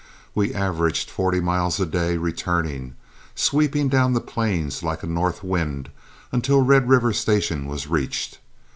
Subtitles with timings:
[0.33, 2.95] We averaged forty miles a day returning,
[3.35, 5.91] sweeping down the plains like a north wind
[6.31, 8.39] until Red River Station was reached.